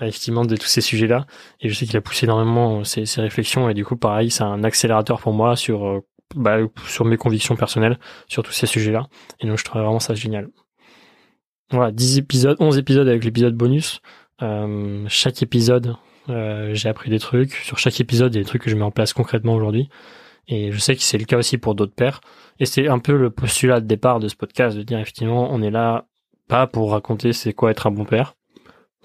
effectivement 0.00 0.44
de 0.44 0.56
tous 0.56 0.66
ces 0.66 0.80
sujets-là. 0.80 1.26
Et 1.60 1.68
je 1.68 1.74
sais 1.74 1.86
qu'il 1.86 1.96
a 1.96 2.00
poussé 2.00 2.26
énormément 2.26 2.82
ses, 2.82 3.06
ses, 3.06 3.20
réflexions 3.20 3.68
et 3.70 3.74
du 3.74 3.84
coup, 3.84 3.96
pareil, 3.96 4.30
c'est 4.30 4.42
un 4.42 4.64
accélérateur 4.64 5.20
pour 5.20 5.32
moi 5.32 5.54
sur 5.54 6.02
bah, 6.34 6.58
sur 6.88 7.04
mes 7.04 7.16
convictions 7.16 7.54
personnelles 7.56 7.98
sur 8.26 8.42
tous 8.42 8.52
ces 8.52 8.66
sujets-là. 8.66 9.06
Et 9.40 9.46
donc, 9.46 9.58
je 9.58 9.64
trouve 9.64 9.82
vraiment 9.82 10.00
ça 10.00 10.14
génial. 10.14 10.48
Voilà, 11.74 11.90
10 11.90 12.18
épisodes, 12.18 12.56
11 12.60 12.78
épisodes 12.78 13.08
avec 13.08 13.24
l'épisode 13.24 13.56
bonus. 13.56 14.00
Euh, 14.42 15.04
chaque 15.08 15.42
épisode, 15.42 15.96
euh, 16.28 16.72
j'ai 16.72 16.88
appris 16.88 17.10
des 17.10 17.18
trucs. 17.18 17.52
Sur 17.52 17.78
chaque 17.78 18.00
épisode, 18.00 18.32
il 18.32 18.38
y 18.38 18.40
a 18.40 18.44
des 18.44 18.48
trucs 18.48 18.62
que 18.62 18.70
je 18.70 18.76
mets 18.76 18.84
en 18.84 18.92
place 18.92 19.12
concrètement 19.12 19.54
aujourd'hui. 19.54 19.88
Et 20.46 20.70
je 20.70 20.78
sais 20.78 20.94
que 20.94 21.02
c'est 21.02 21.18
le 21.18 21.24
cas 21.24 21.36
aussi 21.36 21.58
pour 21.58 21.74
d'autres 21.74 21.94
pères. 21.94 22.20
Et 22.60 22.66
c'est 22.66 22.86
un 22.86 23.00
peu 23.00 23.16
le 23.16 23.30
postulat 23.30 23.80
de 23.80 23.86
départ 23.86 24.20
de 24.20 24.28
ce 24.28 24.36
podcast, 24.36 24.76
de 24.76 24.84
dire 24.84 25.00
effectivement, 25.00 25.48
on 25.50 25.62
est 25.62 25.70
là 25.72 26.06
pas 26.46 26.68
pour 26.68 26.92
raconter 26.92 27.32
c'est 27.32 27.52
quoi 27.52 27.72
être 27.72 27.88
un 27.88 27.90
bon 27.90 28.04
père. 28.04 28.36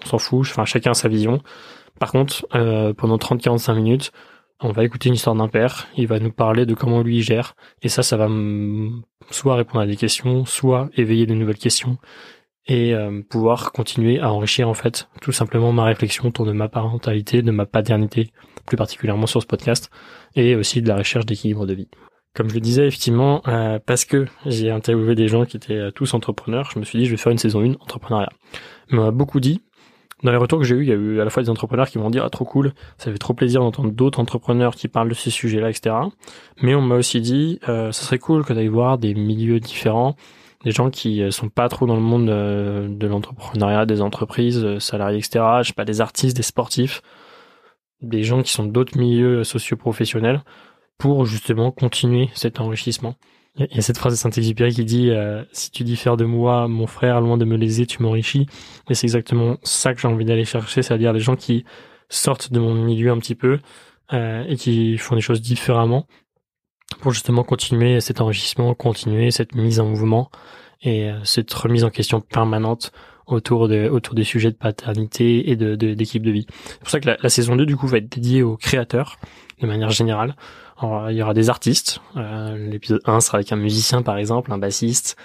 On 0.04 0.06
s'en 0.06 0.18
fout, 0.18 0.46
enfin 0.48 0.64
chacun 0.64 0.92
a 0.92 0.94
sa 0.94 1.08
vision. 1.08 1.42
Par 1.98 2.12
contre, 2.12 2.46
euh, 2.54 2.94
pendant 2.94 3.16
30-45 3.16 3.74
minutes, 3.74 4.12
on 4.60 4.70
va 4.70 4.84
écouter 4.84 5.08
une 5.08 5.16
histoire 5.16 5.34
d'un 5.34 5.48
père, 5.48 5.88
il 5.96 6.06
va 6.06 6.20
nous 6.20 6.30
parler 6.30 6.66
de 6.66 6.74
comment 6.74 7.02
lui 7.02 7.22
gère, 7.22 7.56
et 7.82 7.88
ça, 7.88 8.02
ça 8.02 8.16
va 8.16 8.28
soit 9.30 9.56
répondre 9.56 9.80
à 9.80 9.86
des 9.86 9.96
questions, 9.96 10.44
soit 10.44 10.90
éveiller 10.96 11.26
de 11.26 11.34
nouvelles 11.34 11.58
questions, 11.58 11.98
et 12.66 12.94
euh, 12.94 13.22
pouvoir 13.28 13.72
continuer 13.72 14.20
à 14.20 14.32
enrichir 14.32 14.68
en 14.68 14.74
fait 14.74 15.08
tout 15.20 15.32
simplement 15.32 15.72
ma 15.72 15.84
réflexion 15.84 16.26
autour 16.28 16.46
de 16.46 16.52
ma 16.52 16.68
parentalité, 16.68 17.42
de 17.42 17.50
ma 17.50 17.66
paternité, 17.66 18.30
plus 18.66 18.76
particulièrement 18.76 19.26
sur 19.26 19.42
ce 19.42 19.46
podcast, 19.46 19.90
et 20.36 20.54
aussi 20.54 20.82
de 20.82 20.88
la 20.88 20.96
recherche 20.96 21.26
d'équilibre 21.26 21.66
de 21.66 21.74
vie. 21.74 21.88
Comme 22.34 22.48
je 22.48 22.54
le 22.54 22.60
disais, 22.60 22.86
effectivement, 22.86 23.42
euh, 23.48 23.80
parce 23.84 24.04
que 24.04 24.26
j'ai 24.46 24.70
interviewé 24.70 25.16
des 25.16 25.26
gens 25.26 25.44
qui 25.44 25.56
étaient 25.56 25.74
euh, 25.74 25.90
tous 25.90 26.14
entrepreneurs, 26.14 26.70
je 26.72 26.78
me 26.78 26.84
suis 26.84 26.98
dit 26.98 27.06
je 27.06 27.10
vais 27.10 27.16
faire 27.16 27.32
une 27.32 27.38
saison 27.38 27.60
1 27.60 27.72
entrepreneuriat. 27.80 28.30
Mais 28.90 28.98
on 28.98 29.04
m'a 29.04 29.10
beaucoup 29.10 29.40
dit, 29.40 29.62
dans 30.22 30.30
les 30.30 30.36
retours 30.36 30.58
que 30.58 30.64
j'ai 30.64 30.76
eu, 30.76 30.82
il 30.82 30.88
y 30.88 30.92
a 30.92 30.96
eu 30.96 31.20
à 31.20 31.24
la 31.24 31.30
fois 31.30 31.42
des 31.42 31.50
entrepreneurs 31.50 31.88
qui 31.88 31.98
m'ont 31.98 32.10
dit 32.10 32.18
ah 32.18 32.28
trop 32.28 32.44
cool, 32.44 32.72
ça 32.98 33.10
fait 33.10 33.18
trop 33.18 33.34
plaisir 33.34 33.62
d'entendre 33.62 33.90
d'autres 33.90 34.20
entrepreneurs 34.20 34.74
qui 34.74 34.86
parlent 34.86 35.08
de 35.08 35.14
ces 35.14 35.30
sujets-là, 35.30 35.70
etc. 35.70 35.94
Mais 36.62 36.74
on 36.74 36.82
m'a 36.82 36.96
aussi 36.96 37.20
dit 37.20 37.58
euh, 37.68 37.90
ça 37.90 38.02
serait 38.04 38.18
cool 38.18 38.44
que 38.44 38.52
d'aller 38.52 38.68
voir 38.68 38.98
des 38.98 39.14
milieux 39.14 39.60
différents, 39.60 40.16
des 40.64 40.72
gens 40.72 40.90
qui 40.90 41.22
euh, 41.22 41.30
sont 41.30 41.48
pas 41.48 41.68
trop 41.68 41.86
dans 41.86 41.94
le 41.94 42.02
monde 42.02 42.28
euh, 42.28 42.88
de 42.88 43.06
l'entrepreneuriat, 43.06 43.86
des 43.86 44.02
entreprises, 44.02 44.62
euh, 44.62 44.78
salariés, 44.78 45.18
etc. 45.18 45.44
Je 45.62 45.68
sais 45.68 45.72
pas, 45.72 45.84
des 45.84 46.00
artistes, 46.00 46.36
des 46.36 46.42
sportifs, 46.42 47.02
des 48.02 48.22
gens 48.22 48.42
qui 48.42 48.52
sont 48.52 48.64
d'autres 48.64 48.98
milieux 48.98 49.44
socio-professionnels 49.44 50.42
pour 50.98 51.24
justement 51.24 51.70
continuer 51.70 52.28
cet 52.34 52.60
enrichissement. 52.60 53.14
Il 53.56 53.74
y 53.74 53.78
a 53.78 53.82
cette 53.82 53.98
phrase 53.98 54.12
de 54.12 54.18
Saint-Exupéry 54.18 54.72
qui 54.72 54.84
dit 54.84 55.10
si 55.50 55.72
tu 55.72 55.82
dis 55.82 55.96
faire 55.96 56.16
de 56.16 56.24
moi 56.24 56.68
mon 56.68 56.86
frère 56.86 57.20
loin 57.20 57.36
de 57.36 57.44
me 57.44 57.56
léser 57.56 57.84
tu 57.84 58.00
m'enrichis 58.00 58.46
et 58.88 58.94
c'est 58.94 59.06
exactement 59.06 59.56
ça 59.64 59.92
que 59.92 60.00
j'ai 60.00 60.06
envie 60.06 60.24
d'aller 60.24 60.44
chercher 60.44 60.82
c'est-à-dire 60.82 61.12
les 61.12 61.20
gens 61.20 61.34
qui 61.34 61.64
sortent 62.08 62.52
de 62.52 62.60
mon 62.60 62.74
milieu 62.74 63.10
un 63.10 63.18
petit 63.18 63.34
peu 63.34 63.58
et 64.12 64.54
qui 64.56 64.96
font 64.98 65.16
des 65.16 65.20
choses 65.20 65.42
différemment 65.42 66.06
pour 67.00 67.12
justement 67.12 67.42
continuer 67.42 68.00
cet 68.00 68.20
enrichissement, 68.20 68.74
continuer 68.74 69.30
cette 69.30 69.54
mise 69.54 69.80
en 69.80 69.86
mouvement 69.86 70.30
et 70.82 71.10
euh, 71.10 71.24
cette 71.24 71.52
remise 71.52 71.84
en 71.84 71.90
question 71.90 72.20
permanente 72.20 72.92
autour 73.26 73.68
de 73.68 73.88
autour 73.88 74.14
des 74.14 74.24
sujets 74.24 74.50
de 74.50 74.56
paternité 74.56 75.50
et 75.50 75.56
de 75.56 75.74
d'équipe 75.74 76.22
de, 76.22 76.30
vie. 76.30 76.46
C'est 76.50 76.80
pour 76.80 76.90
ça 76.90 77.00
que 77.00 77.06
la, 77.06 77.16
la, 77.22 77.28
saison 77.28 77.56
2 77.56 77.64
du 77.64 77.76
coup 77.76 77.86
va 77.86 77.98
être 77.98 78.10
dédiée 78.10 78.42
aux 78.42 78.56
créateurs 78.56 79.18
de 79.60 79.66
manière 79.66 79.90
générale. 79.90 80.34
Alors, 80.80 81.10
il 81.10 81.16
y 81.16 81.22
aura 81.22 81.34
des 81.34 81.50
artistes. 81.50 82.00
Euh, 82.16 82.56
l'épisode 82.70 83.02
1 83.04 83.20
sera 83.20 83.36
avec 83.36 83.52
un 83.52 83.56
musicien 83.56 84.02
par 84.02 84.16
exemple, 84.16 84.52
un 84.52 84.58
bassiste. 84.58 85.16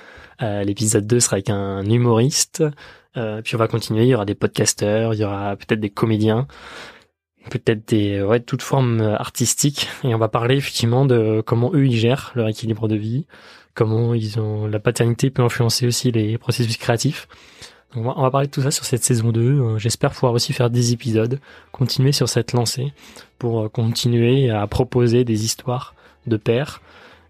Euh, 0.41 0.63
l'épisode 0.63 1.07
2 1.07 1.19
sera 1.19 1.35
avec 1.35 1.49
un 1.49 1.83
humoriste. 1.83 2.63
Euh, 3.17 3.41
puis 3.41 3.55
on 3.55 3.57
va 3.57 3.69
continuer, 3.69 4.03
il 4.03 4.09
y 4.09 4.15
aura 4.15 4.25
des 4.25 4.35
podcasteurs, 4.35 5.13
il 5.13 5.21
y 5.21 5.23
aura 5.23 5.55
peut-être 5.55 5.79
des 5.79 5.89
comédiens 5.89 6.47
peut-être 7.49 7.87
des 7.87 8.21
ouais 8.21 8.39
toute 8.39 8.61
forme 8.61 9.01
artistique 9.01 9.87
et 10.03 10.15
on 10.15 10.17
va 10.17 10.27
parler 10.27 10.55
effectivement 10.55 11.05
de 11.05 11.43
comment 11.45 11.71
eux 11.73 11.85
ils 11.85 11.97
gèrent 11.97 12.31
leur 12.35 12.47
équilibre 12.47 12.87
de 12.87 12.95
vie, 12.95 13.25
comment 13.73 14.13
ils 14.13 14.39
ont 14.39 14.67
la 14.67 14.79
paternité 14.79 15.29
peut 15.29 15.43
influencer 15.43 15.85
aussi 15.85 16.11
les 16.11 16.37
processus 16.37 16.77
créatifs. 16.77 17.27
Donc 17.95 18.17
on 18.17 18.21
va 18.21 18.31
parler 18.31 18.47
de 18.47 18.51
tout 18.51 18.61
ça 18.61 18.71
sur 18.71 18.83
cette 18.83 19.03
saison 19.03 19.31
2. 19.31 19.41
Euh, 19.41 19.77
j'espère 19.77 20.11
pouvoir 20.11 20.33
aussi 20.33 20.51
faire 20.51 20.69
des 20.69 20.91
épisodes, 20.91 21.39
continuer 21.71 22.11
sur 22.11 22.27
cette 22.27 22.51
lancée 22.51 22.93
pour 23.39 23.61
euh, 23.61 23.69
continuer 23.69 24.49
à 24.49 24.67
proposer 24.67 25.23
des 25.23 25.45
histoires 25.45 25.95
de 26.27 26.35
pères, 26.35 26.81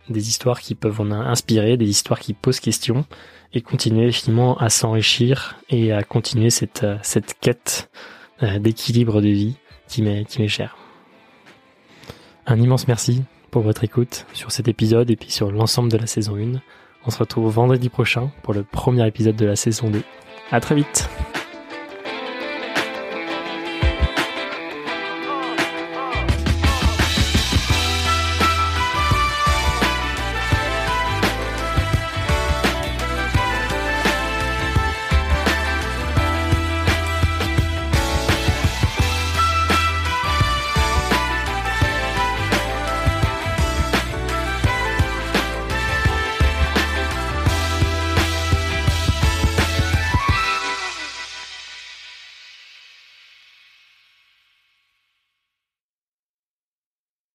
des 0.09 0.27
histoires 0.27 0.59
qui 0.59 0.73
peuvent 0.73 1.01
en 1.01 1.11
inspirer, 1.11 1.77
des 1.77 1.87
histoires 1.87 2.19
qui 2.19 2.33
posent 2.33 2.59
question 2.59 3.05
et 3.53 3.61
continuer 3.61 4.07
effectivement 4.07 4.57
à 4.57 4.69
s'enrichir 4.69 5.55
et 5.69 5.91
à 5.91 6.03
continuer 6.03 6.49
cette 6.49 6.83
euh, 6.83 6.97
cette 7.03 7.35
quête 7.39 7.89
d'équilibre 8.59 9.21
de 9.21 9.29
vie 9.29 9.55
qui 9.87 10.01
m'est 10.01 10.47
cher. 10.47 10.77
Un 12.47 12.59
immense 12.59 12.87
merci 12.87 13.23
pour 13.51 13.63
votre 13.63 13.83
écoute 13.83 14.25
sur 14.33 14.51
cet 14.51 14.67
épisode 14.67 15.09
et 15.09 15.15
puis 15.15 15.31
sur 15.31 15.51
l'ensemble 15.51 15.91
de 15.91 15.97
la 15.97 16.07
saison 16.07 16.35
1. 16.35 16.59
On 17.05 17.11
se 17.11 17.17
retrouve 17.17 17.51
vendredi 17.51 17.89
prochain 17.89 18.31
pour 18.43 18.53
le 18.53 18.63
premier 18.63 19.07
épisode 19.07 19.35
de 19.35 19.45
la 19.45 19.55
saison 19.55 19.89
2. 19.89 20.01
À 20.51 20.59
très 20.59 20.75
vite! 20.75 21.09